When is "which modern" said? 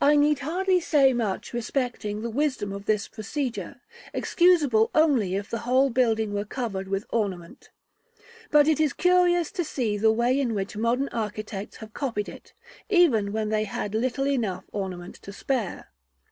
10.56-11.06